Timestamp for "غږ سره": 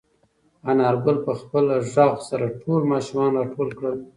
1.95-2.45